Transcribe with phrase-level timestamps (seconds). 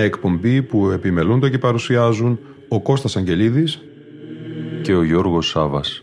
[0.00, 3.80] Μια εκπομπή που επιμελούνται και παρουσιάζουν ο Κώστας Αγγελίδης
[4.82, 6.02] και ο Γιώργος Σάβας.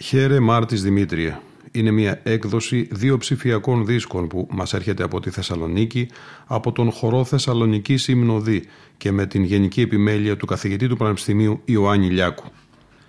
[0.00, 1.42] Χαίρε Μάρτης Δημήτρια.
[1.74, 6.08] Είναι μια έκδοση δύο ψηφιακών δίσκων που μας έρχεται από τη Θεσσαλονίκη,
[6.46, 8.64] από τον χορό Θεσσαλονική Συμνοδή
[9.02, 12.44] και με την γενική επιμέλεια του καθηγητή του Πανεπιστημίου Ιωάννη Λιάκου.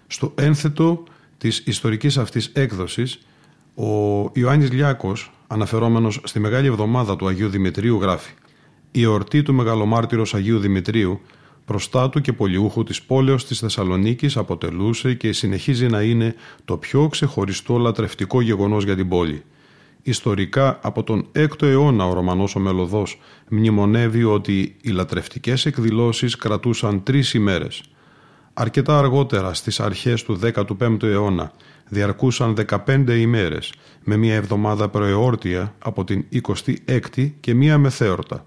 [0.07, 1.03] Στο ένθετο
[1.37, 3.19] της ιστορικής αυτής έκδοσης,
[3.75, 3.85] ο
[4.33, 8.33] Ιωάννης Λιάκος, αναφερόμενος στη Μεγάλη Εβδομάδα του Αγίου Δημητρίου, γράφει
[8.91, 11.21] «Η εορτή του Μεγαλομάρτυρος Αγίου Δημητρίου,
[11.65, 16.35] προστάτου και πολιούχου της πόλεως της Θεσσαλονίκης αποτελούσε και συνεχίζει να είναι
[16.65, 19.43] το πιο ξεχωριστό λατρευτικό γεγονός για την πόλη.
[20.03, 27.03] Ιστορικά από τον 6ο αιώνα ο Ρωμανός ο Μελωδός μνημονεύει ότι οι λατρευτικές εκδηλώσεις κρατούσαν
[27.03, 27.83] τρεις ημέρες–
[28.53, 31.51] Αρκετά αργότερα, στις αρχές του 15ου αιώνα,
[31.89, 33.73] διαρκούσαν 15 ημέρες,
[34.03, 38.45] με μία εβδομάδα προεόρτια από την 26η και μία μεθέωρτα.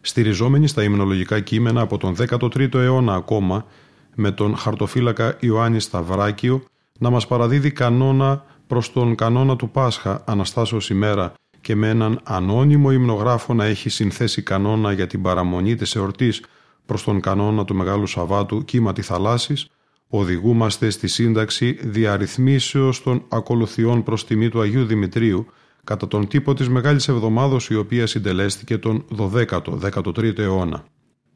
[0.00, 3.66] Στηριζόμενοι στα υμνολογικά κείμενα από τον 13ο αιώνα ακόμα,
[4.14, 6.62] με τον χαρτοφύλακα Ιωάννη Σταυράκιο
[6.98, 12.92] να μας παραδίδει κανόνα προς τον κανόνα του Πάσχα Αναστάσεως ημέρα και με έναν ανώνυμο
[12.92, 16.44] υμνογράφο να έχει συνθέσει κανόνα για την παραμονή της εορτής
[16.86, 19.68] προς τον κανόνα του Μεγάλου Σαββάτου κύματι θαλάσσης,
[20.08, 25.46] οδηγούμαστε στη σύνταξη διαρρυθμίσεως των ακολουθιών προς τιμή του Αγίου Δημητρίου
[25.84, 30.84] κατά τον τύπο της Μεγάλης Εβδομάδος η οποία συντελέστηκε τον 12ο, 13ο αιώνα.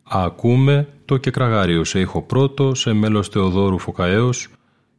[0.02, 4.48] Ακούμε το κεκραγάριο σε ήχο πρώτο, σε μέλος Θεοδόρου Φωκαέως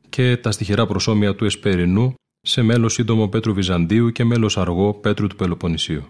[0.09, 2.13] και τα στοιχερά προσώμια του Εσπερινού
[2.45, 6.03] σε μέλος σύντομο Πέτρου Βυζαντίου και μέλος αργό Πέτρου του Πελοποννησίου.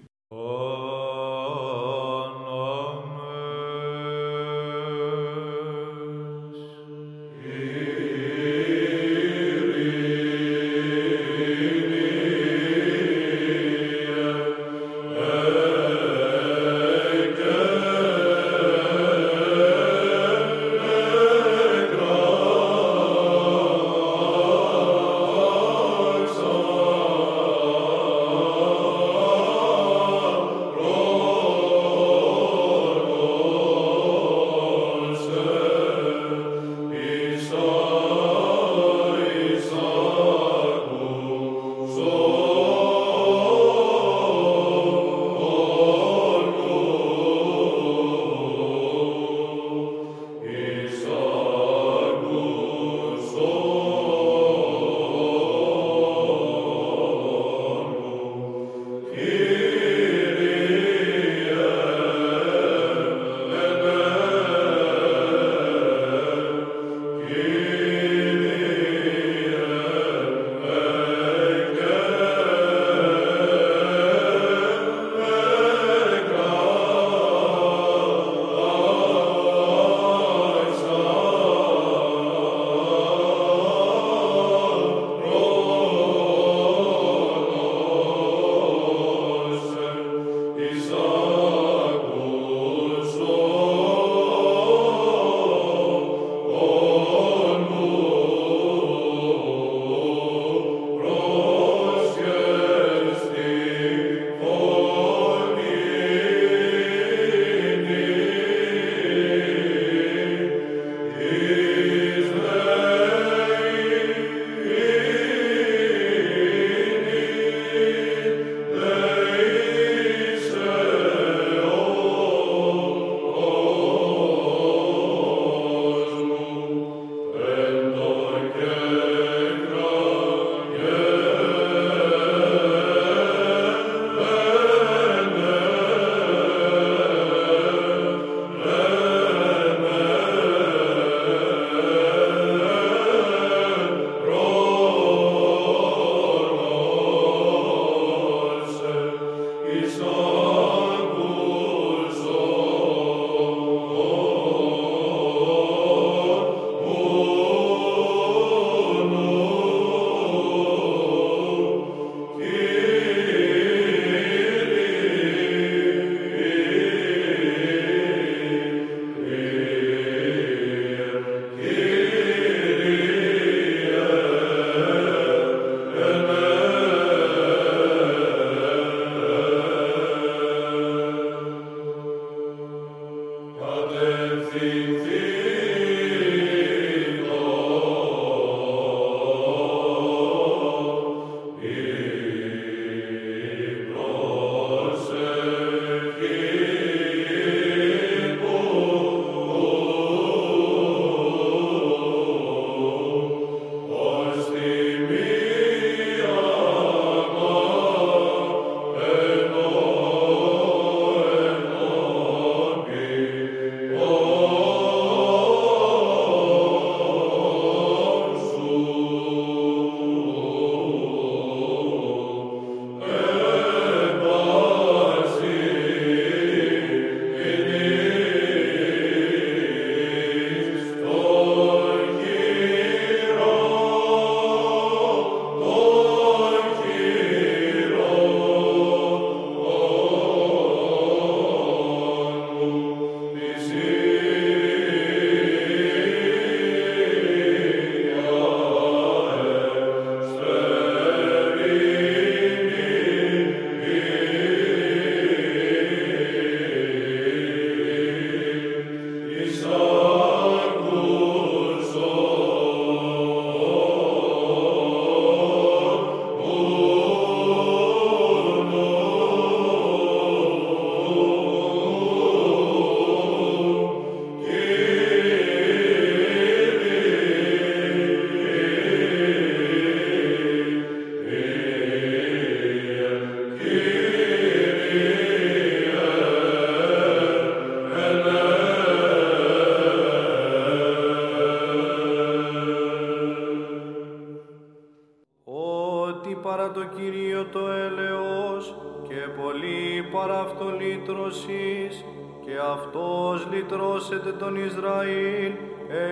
[299.44, 302.06] Πολύ παραυτολήτρωσης
[302.46, 305.52] και αυτός λυτρώσεται τον Ισραήλ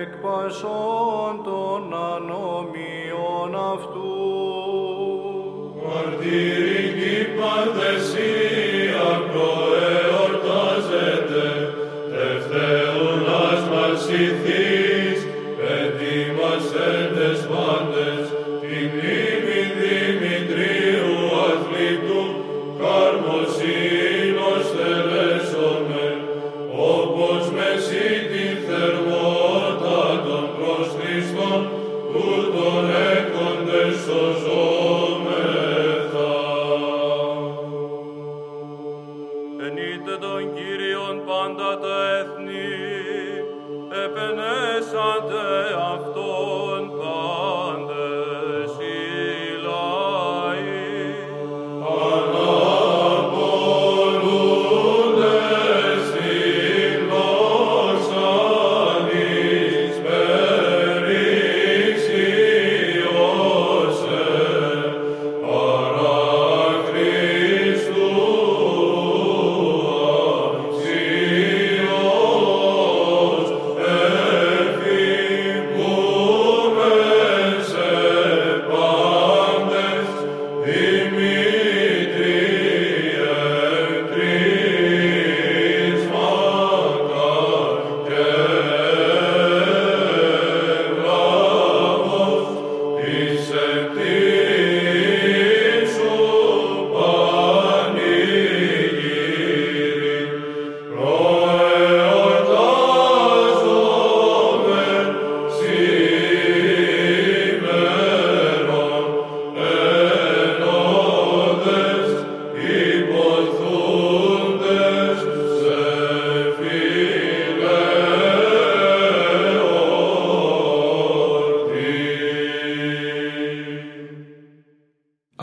[0.00, 4.10] εκ πασών των ανομιών αυτού.
[5.84, 11.46] Μαρτυρική παντεσία προεορτάζεται,
[12.14, 14.00] δευτέρωνας μας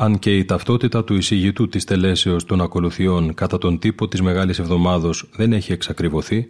[0.10, 4.60] Αν και η ταυτότητα του εισηγητού της τελέσεως των ακολουθιών κατά τον τύπο της Μεγάλης
[4.60, 6.48] Εβδομάδος δεν έχει εξακριβωθεί,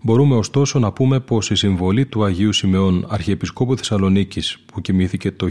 [0.00, 5.46] μπορούμε ωστόσο να πούμε πως η συμβολή του Αγίου Σιμεών Αρχιεπισκόπου Θεσσαλονίκης που κοιμήθηκε το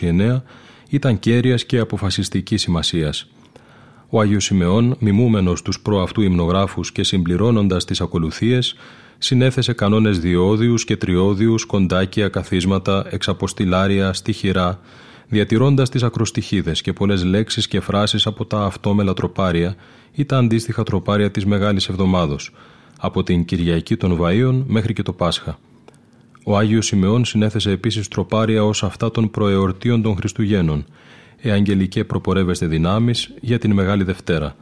[0.00, 0.42] 1429
[0.88, 3.30] ήταν κέρυας και αποφασιστικής σημασίας.
[4.08, 8.76] Ο Άγιος Σιμεών, μιμούμενος τους προαυτού υμνογράφους και συμπληρώνοντας τις ακολουθίες,
[9.18, 14.80] συνέθεσε κανόνες διόδιους και τριώδιους, κοντάκια, καθίσματα, εξαποστηλάρια, στοιχειρά,
[15.34, 19.74] διατηρώντας τις ακροστοιχίδες και πολλές λέξεις και φράσεις από τα αυτόμελα τροπάρια
[20.12, 22.50] ή τα αντίστοιχα τροπάρια της Μεγάλης Εβδομάδος,
[23.00, 25.58] από την Κυριακή των Βαΐων μέχρι και το Πάσχα.
[26.44, 30.84] Ο Άγιος Σιμεών συνέθεσε επίσης τροπάρια ως αυτά των προεορτίων των Χριστουγέννων,
[31.40, 34.56] εαγγελικέ προπορεύεστε δυνάμεις για την Μεγάλη Δευτέρα.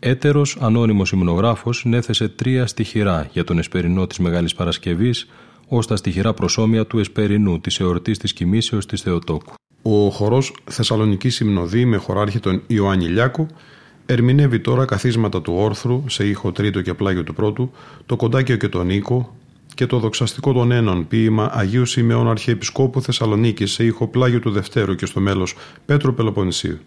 [0.00, 5.28] Έτερος ανώνυμος υμνογράφος συνέθεσε τρία στοιχειρά για τον εσπερινό της Μεγάλης Παρασκευής
[5.68, 9.52] ως τα στοιχειρά προσώμια του εσπερινού της εορτής της Κοιμήσεως της Θεοτόκου.
[9.82, 13.46] Ο χορός Θεσσαλονική Συμνοδή με χωράρχη τον Ιωάννη Λιάκου
[14.06, 17.70] ερμηνεύει τώρα καθίσματα του όρθρου σε ήχο τρίτο και πλάγιο του πρώτου,
[18.06, 19.34] το κοντάκιο και τον οίκο
[19.74, 24.94] και το δοξαστικό των ένων ποίημα Αγίου Σιμεών Αρχιεπισκόπου Θεσσαλονίκης σε ήχο πλάγιο του Δευτέρου
[24.94, 25.54] και στο μέλος
[25.86, 26.78] Πέτρου Πελοποννησίου.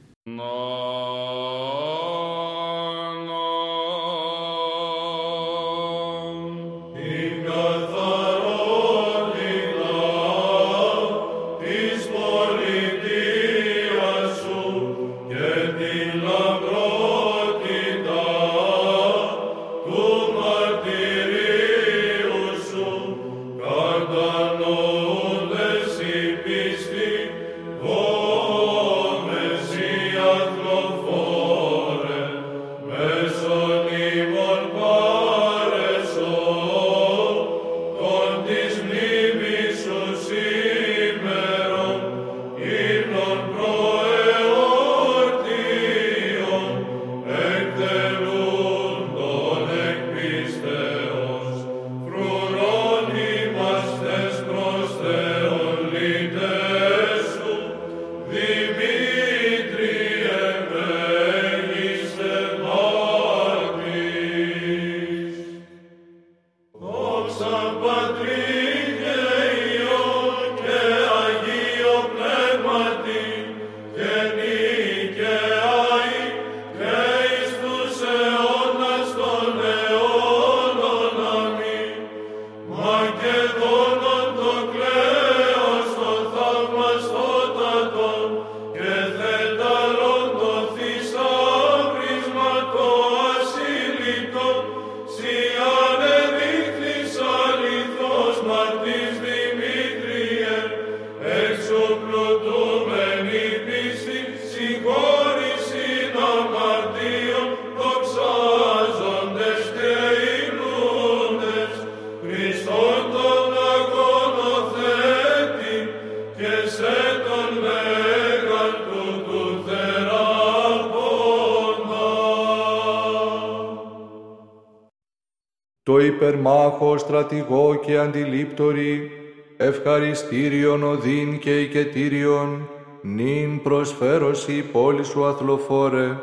[126.73, 129.11] Υπερμάχο στρατηγό και αντιλήπτορη,
[129.57, 132.69] ευχαριστήριον οδύν και οικετήριον,
[133.01, 136.17] νυν προσφέρωση πόλη σου αθλοφόρε,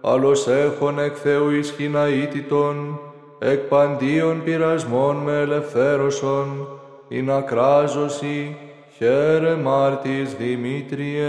[0.00, 3.00] άλλος έχων εκ Θεού ισχυναήτητον,
[3.38, 6.68] εκ παντίων πειρασμών με ελευθέρωσον,
[7.08, 8.56] η να κράζωση,
[8.96, 11.26] χαίρε μάρτης Δημήτριε.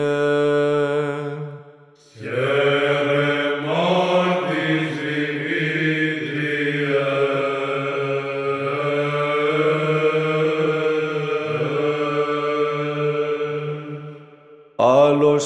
[2.19, 2.84] Χαίρε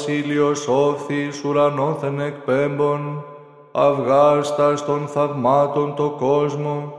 [0.09, 3.23] Άλλος ήλιος όφθης ουρανόθεν εκπέμπων,
[3.71, 6.93] αυγάστας των θαυμάτων το κόσμο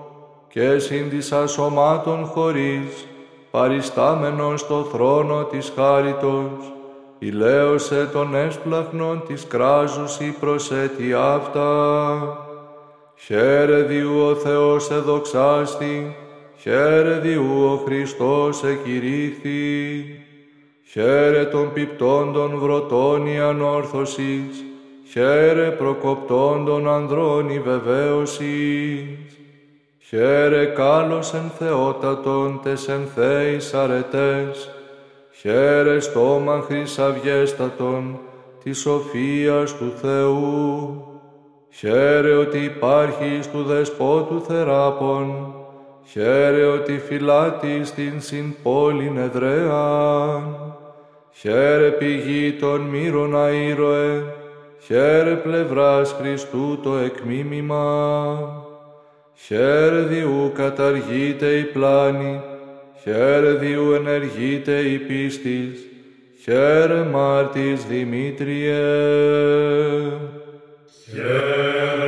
[0.48, 3.06] και σύντισα σωμάτων χωρίς,
[3.50, 6.72] παριστάμενος στο θρόνο της χάριτος,
[7.18, 11.68] ηλέωσε τον έσπλαχνον της κράζουσι προσέτη αυτά.
[13.16, 16.16] Χαίρε διού ο Θεός εδοξάστη,
[16.56, 20.19] χαίρε διού ο Χριστός εκηρύχθη.
[20.92, 24.64] Χαίρε των πιπτών βρωτών η ανόρθωσης,
[25.10, 29.38] χαίρε προκοπτών των ανδρών η βεβαίωσης.
[29.98, 34.70] Χαίρε κάλος εν θεότατον τες εν θέης αρετές,
[35.32, 38.18] χαίρε στόμα χρυσαυγέστατον
[38.64, 41.04] της σοφίας του Θεού.
[41.70, 45.54] Χαίρε ότι υπάρχει του δεσπότου θεράπων,
[46.04, 50.70] χαίρε ότι φυλάτης στην συν πόλην εδραίαν.
[51.40, 54.22] Χαίρε πηγή των μύρων αήρωε,
[54.80, 57.84] χαίρε πλευράς Χριστού το εκμίμημα.
[59.34, 62.40] Χαίρε διού καταργείται η πλάνη,
[63.02, 65.86] χαίρε διού ενεργείται η πίστης,
[66.42, 68.82] χαίρε μάρτης Δημήτριε.
[71.10, 71.99] Χαίρε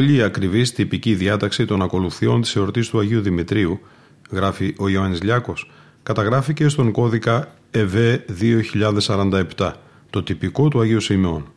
[0.00, 3.80] Όλη η ακριβής τυπική διάταξη των ακολουθιών της εορτής του Αγίου Δημητρίου,
[4.30, 5.70] γράφει ο Ιωάννης Λιάκος,
[6.02, 7.94] καταγράφηκε στον κώδικα ΕΒ
[9.56, 9.72] 2047,
[10.10, 11.52] το τυπικό του Αγίου Σημειών.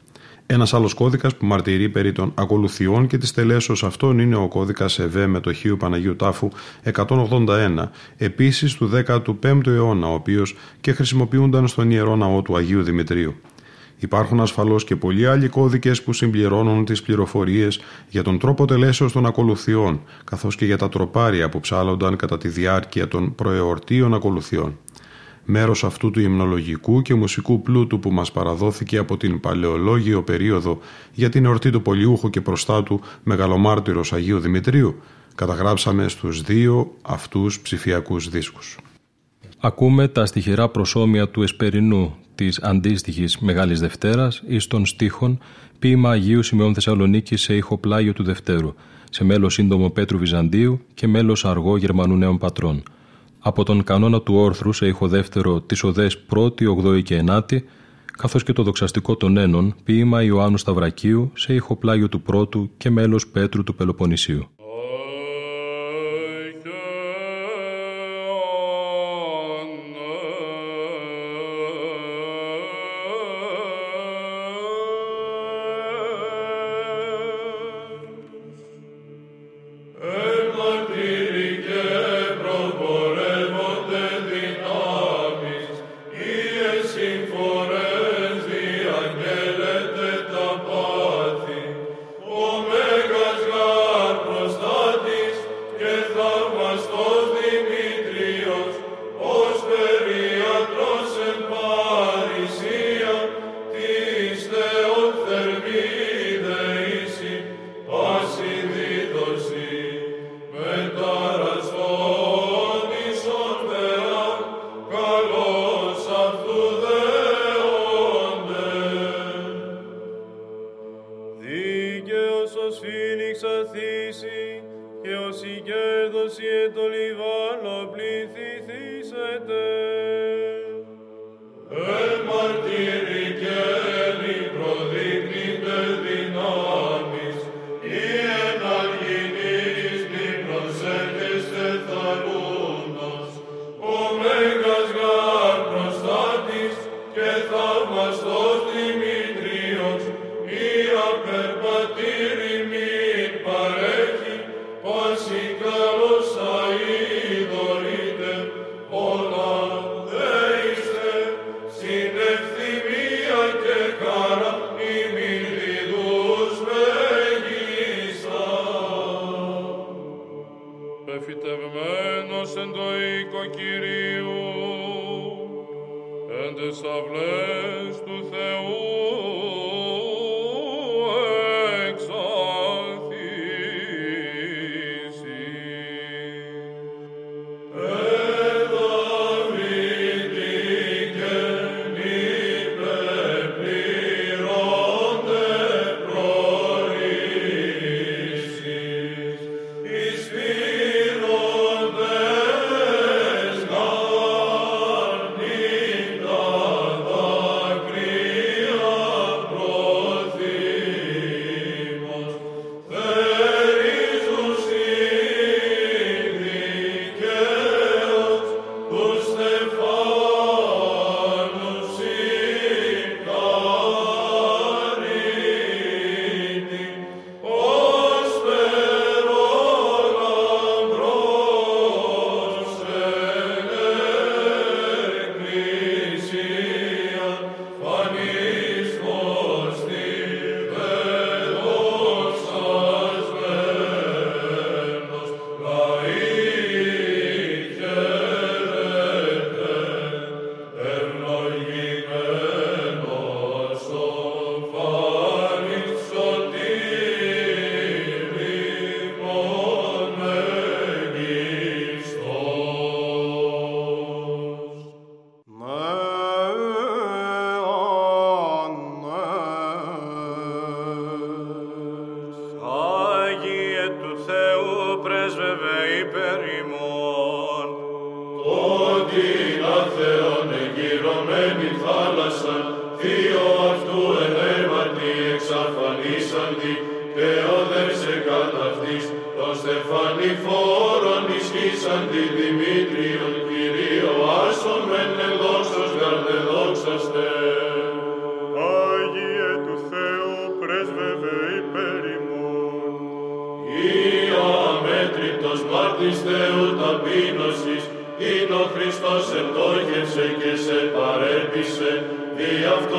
[0.46, 5.00] Ένας άλλος κώδικας που μαρτυρεί περί των ακολουθιών και της τελέσεως αυτών είναι ο κώδικας
[5.00, 6.50] ΕΒ μετοχίου Παναγίου Τάφου
[6.94, 13.36] 181, επίσης του 15ου αιώνα, ο οποίος και χρησιμοποιούνταν στον ιερό ναό του Αγίου Δημητρίου.
[14.00, 17.80] Υπάρχουν ασφαλώς και πολλοί άλλοι κώδικες που συμπληρώνουν τις πληροφορίες
[18.10, 22.48] για τον τρόπο τελέσεως των ακολουθιών, καθώς και για τα τροπάρια που ψάλλονταν κατά τη
[22.48, 24.78] διάρκεια των προεορτίων ακολουθιών.
[25.46, 30.80] Μέρος αυτού του υμνολογικού και μουσικού πλούτου που μας παραδόθηκε από την παλαιολόγιο περίοδο
[31.14, 34.96] για την εορτή του Πολιούχου και προστάτου Μεγαλομάρτυρος Αγίου Δημητρίου
[35.36, 38.78] καταγράψαμε στους δύο αυτούς ψηφιακούς δίσκους.
[39.60, 45.40] Ακούμε τα στοιχειρά προσώμια του Εσπερινού της αντίστοιχης Μεγάλης Δευτέρας εις των στίχων
[45.80, 48.74] ποίημα Αγίου Σημειών Θεσσαλονίκη σε ηχοπλάγιο του Δευτέρου,
[49.10, 52.84] σε μέλος σύντομο Πέτρου Βυζαντίου και μέλος αργό Γερμανού Νέων Πατρών
[53.46, 57.66] από τον κανόνα του όρθρου σε ήχο δεύτερο τις οδές πρώτη, ογδόη και ενάτη,
[58.18, 62.90] καθώς και το δοξαστικό των ένων, ποίημα Ιωάννου Σταυρακίου σε ήχο πλάγιο του πρώτου και
[62.90, 64.48] μέλος Πέτρου του Πελοποννησίου.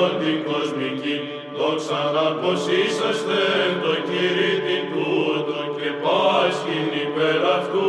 [0.04, 1.16] ημών την κοσμική,
[1.58, 3.40] δόξα να πως είσαστε
[3.82, 7.88] το κηρύτη τούτο και πάσχην υπέρ αυτού,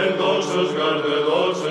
[0.00, 1.69] εν δόξος γαρδεδόξα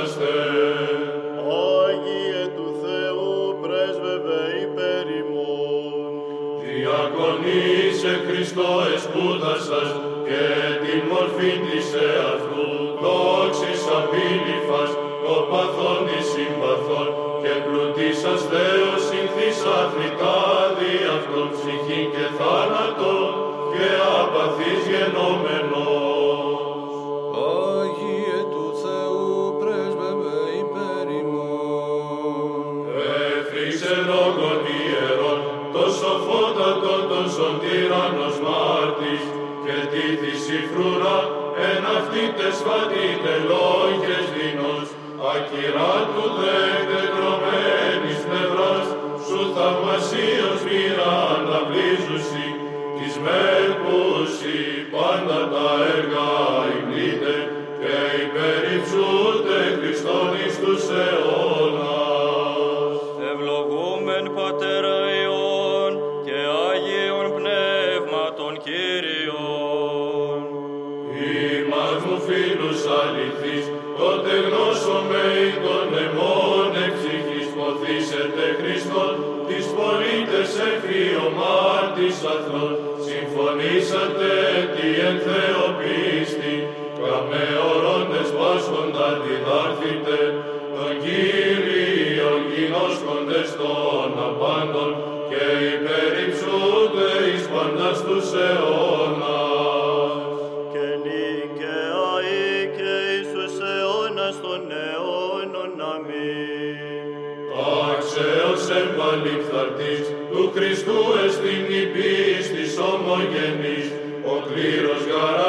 [108.67, 113.87] Θεός του Χριστού εστιν η πίστης ομογενής,
[114.31, 115.39] ο κλήρος γαρ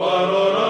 [0.00, 0.69] παρορά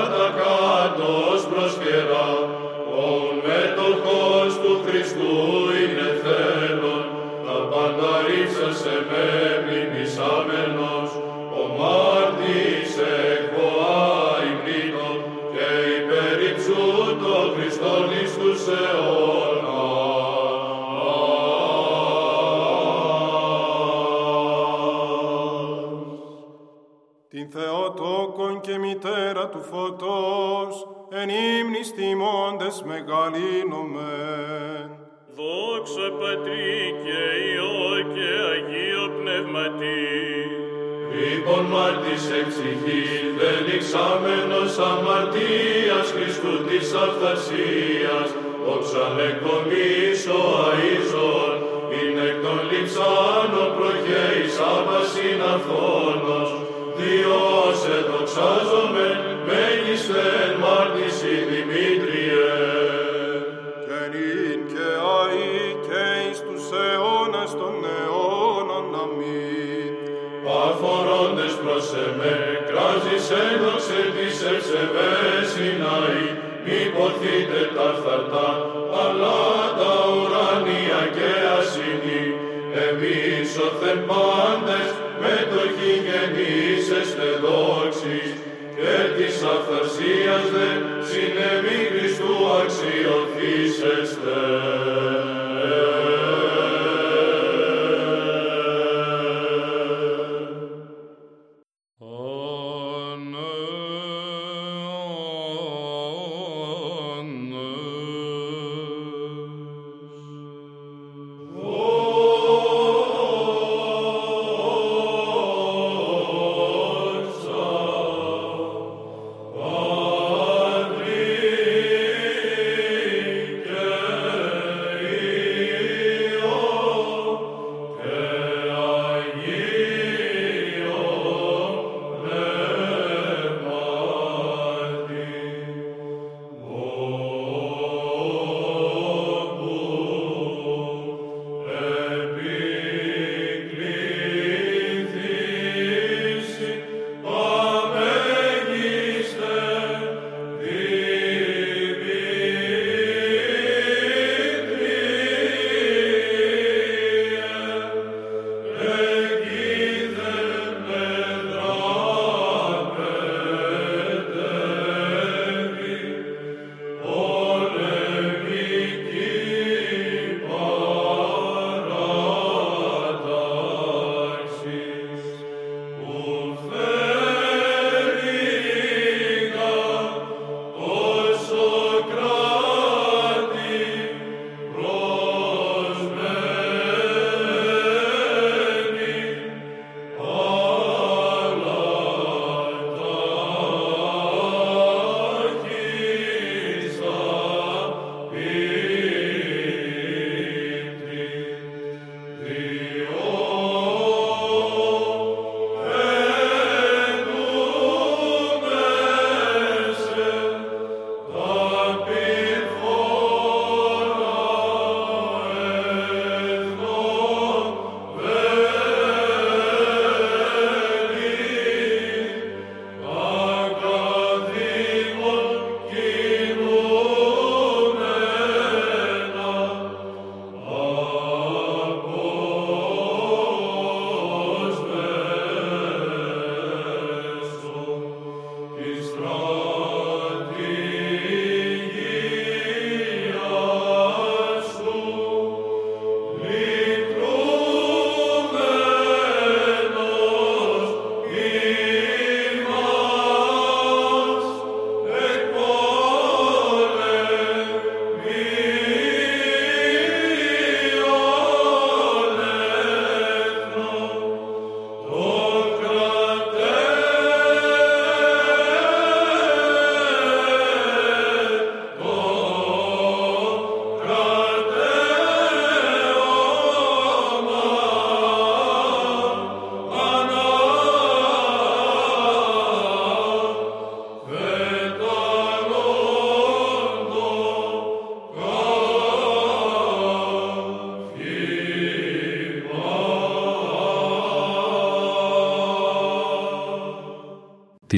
[47.51, 48.31] Αναστασίας,
[48.65, 50.00] δόξα λεκομία,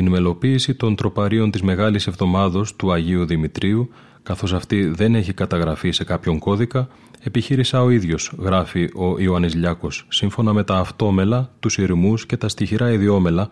[0.03, 3.91] Την μελοποίηση των τροπαρίων της Μεγάλης Εβδομάδος του Αγίου Δημητρίου,
[4.23, 6.89] καθώς αυτή δεν έχει καταγραφεί σε κάποιον κώδικα,
[7.21, 12.49] επιχείρησα ο ίδιος, γράφει ο Ιωάννης Λιάκος, σύμφωνα με τα αυτόμελα, τους ηρμούς και τα
[12.49, 13.49] στοιχειρά ιδιόμελα,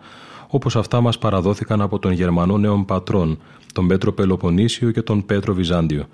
[0.47, 3.39] όπως αυτά μας παραδόθηκαν από τον Γερμανό νέων πατρών,
[3.73, 6.07] τον Πέτρο Πελοποννήσιο και τον Πέτρο Βυζάντιο.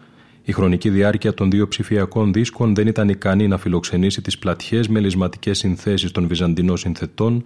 [0.44, 5.58] Η χρονική διάρκεια των δύο ψηφιακών δίσκων δεν ήταν ικανή να φιλοξενήσει τις πλατιές μελισματικές
[5.58, 7.44] συνθέσεις των Βυζαντινών συνθετών,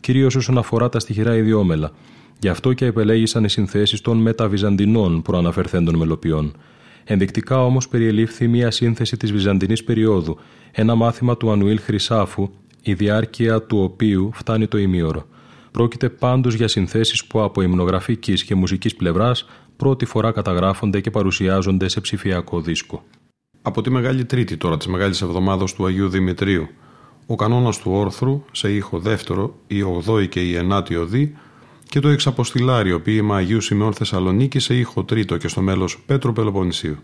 [0.00, 1.92] κυρίως όσον αφορά τα στοιχειρά ιδιόμελα.
[2.44, 6.56] Γι' αυτό και επελέγησαν οι συνθέσεις των μεταβυζαντινών προαναφερθέντων μελοποιών.
[7.04, 10.38] Ενδεικτικά όμως περιελήφθη μια σύνθεση της Βυζαντινής περίοδου,
[10.72, 12.50] ένα μάθημα του Ανουήλ Χρυσάφου,
[12.82, 15.26] η διάρκεια του οποίου φτάνει το ημίωρο.
[15.70, 21.88] Πρόκειται πάντως για συνθέσεις που από υμνογραφικής και μουσικής πλευράς πρώτη φορά καταγράφονται και παρουσιάζονται
[21.88, 23.04] σε ψηφιακό δίσκο.
[23.62, 26.68] Από τη Μεγάλη Τρίτη τώρα της Μεγάλης Εβδομάδας του Αγίου Δημητρίου,
[27.26, 31.36] ο κανόνας του όρθρου σε ήχο δεύτερο, η 8η και η 9η οδή
[31.94, 36.96] και το εξαποστηλάριο ποίημα Αγίου Σημεών Θεσσαλονίκη σε ήχο τρίτο και στο μέλος Πέτρο Πελοποννησίου.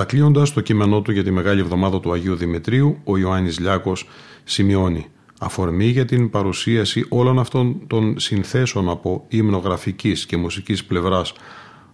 [0.00, 4.08] Κατακλείοντας το κείμενό του για τη Μεγάλη Εβδομάδα του Αγίου Δημητρίου, ο Ιωάννης Λιάκος
[4.44, 5.06] σημειώνει
[5.38, 11.32] αφορμή για την παρουσίαση όλων αυτών των συνθέσεων από υμνογραφικής και μουσικής πλευράς.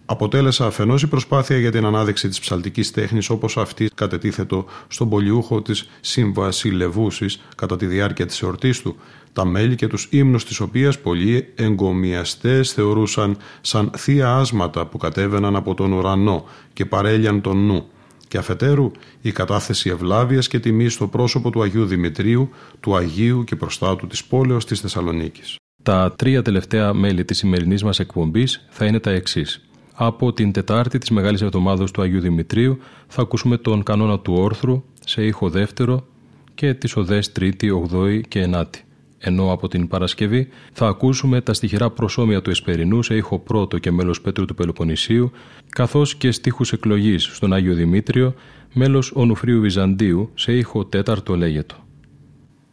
[0.05, 5.61] Αποτέλεσε αφενός η προσπάθεια για την ανάδειξη της ψαλτικής τέχνης όπως αυτή κατετίθετο στον πολιούχο
[5.61, 8.95] της Συμβασιλευούσης κατά τη διάρκεια της εορτής του,
[9.33, 15.55] τα μέλη και τους ύμνους της οποίας πολλοί εγκομιαστές θεωρούσαν σαν θεία άσματα που κατέβαιναν
[15.55, 17.87] από τον ουρανό και παρέλιαν τον νου
[18.27, 22.49] και αφετέρου η κατάθεση ευλάβειας και τιμής στο πρόσωπο του Αγίου Δημητρίου,
[22.79, 25.55] του Αγίου και προστάτου της πόλεως της Θεσσαλονίκης.
[25.83, 29.61] Τα τρία τελευταία μέλη της σημερινής μας εκπομπής θα είναι τα εξής.
[29.93, 34.83] Από την Τετάρτη της Μεγάλης Εβδομάδος του Αγίου Δημητρίου θα ακούσουμε τον κανόνα του όρθρου
[35.05, 36.07] σε ήχο δεύτερο
[36.55, 38.86] και τις οδές τρίτη, ογδόη και ενάτη
[39.17, 43.91] ενώ από την Παρασκευή θα ακούσουμε τα στοιχειρά προσώμια του Εσπερινού σε ήχο πρώτο και
[43.91, 45.31] μέλος Πέτρου του Πελοποννησίου,
[45.69, 48.33] καθώς και στίχους εκλογής στον Άγιο Δημήτριο,
[48.73, 51.75] μέλος Ονουφρίου Βυζαντίου σε ήχο τέταρτο λέγετο.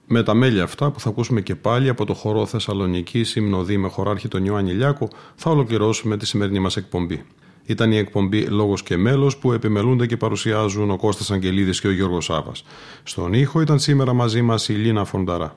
[0.07, 3.89] Με τα μέλη αυτά που θα ακούσουμε και πάλι από το χορό Θεσσαλονική Συμνοδή με
[3.89, 7.23] χωράρχη τον Ιωάννη Λιάκο, θα ολοκληρώσουμε τη σημερινή μας εκπομπή.
[7.67, 11.93] Ήταν η εκπομπή Λόγος και Μέλος που επιμελούνται και παρουσιάζουν ο Κώστας Αγγελίδης και ο
[11.93, 12.65] Γιώργος Σάβας.
[13.03, 15.57] Στον ήχο ήταν σήμερα μαζί μας η Λίνα Φονταρά.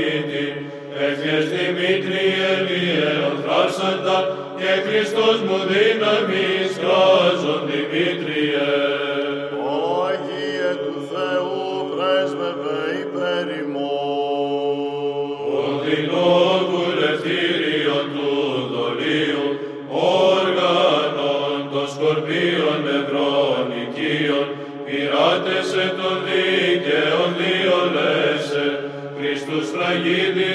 [4.93, 8.71] Χριστός μου δύναμη σκάζον Δημήτριε.
[9.71, 11.59] Ω Αγίε του Θεού
[11.91, 14.85] πρέσβευε υπέρ ημών.
[15.63, 16.33] Οδυνό
[18.13, 18.29] του
[18.73, 19.47] δολίου,
[20.29, 24.47] όργανων των σκορπίων νευρών οικείων,
[24.85, 28.67] πειράτεσε των δίκαιων διολέσε,
[29.17, 30.50] Χριστούς φραγίδι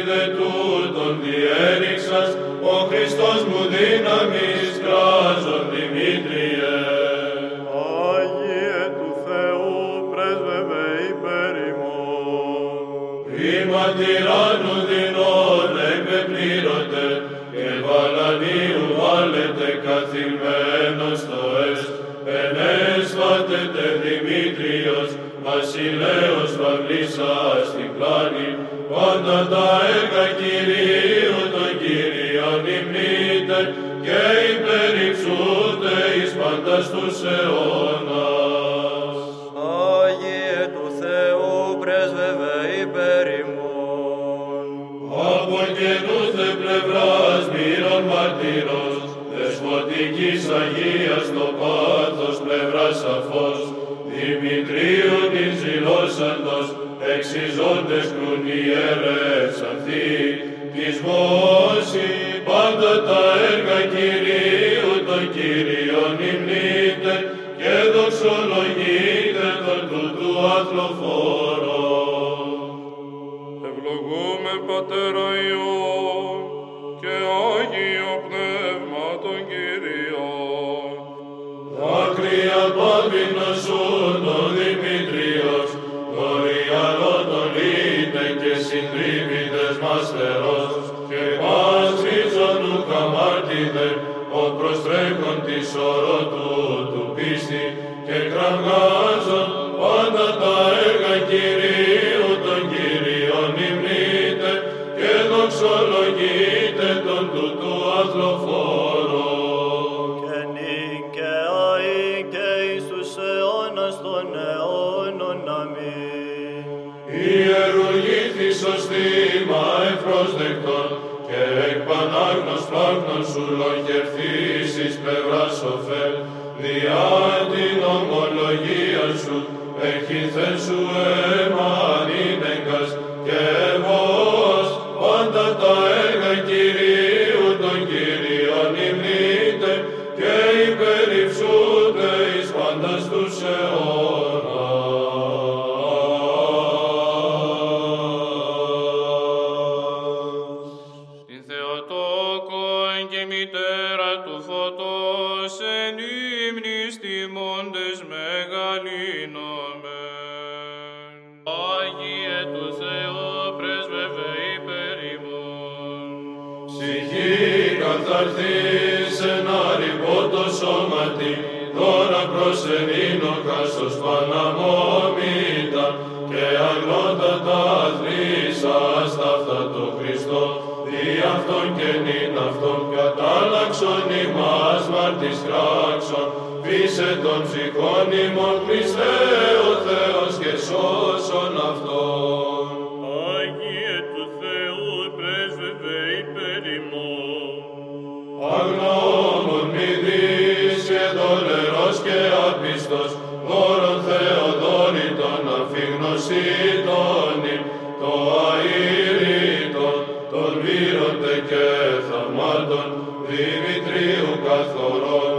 [214.66, 215.34] καθορών,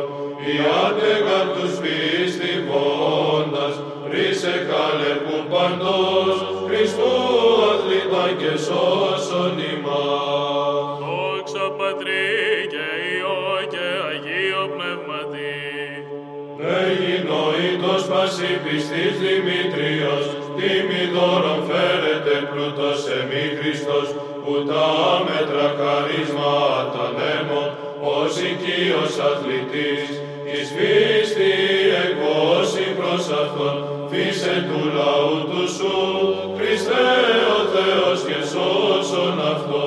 [0.51, 0.55] η
[0.86, 3.75] άντεγα πίστη πίστηβοντας,
[4.11, 7.13] ρίσε χάλε που παντός, Χριστού
[7.71, 10.97] αθλητά και σώσον ημάς.
[11.03, 12.28] Δόξα Πατρί
[12.73, 15.55] και Υιό και Αγίο Πνευματί,
[16.82, 20.25] Εγινόητος πασίπιστης Δημήτριος,
[20.57, 22.36] τίμη δώρον φέρεται
[23.03, 24.07] σε εμεί Χριστός,
[24.43, 27.03] που τα άμετρα χαρίσματα
[28.47, 30.09] οικείος αθλητής,
[30.51, 31.51] εις πίστη
[32.03, 33.75] εκβώσει προς Αυτόν,
[34.09, 35.95] φύσε του λαού του σου,
[36.57, 37.07] Χριστέ
[37.57, 39.86] ο Θεός και σώσον Αυτόν.